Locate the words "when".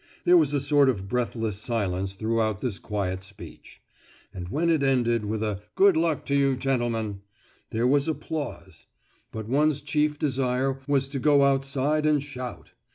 4.49-4.71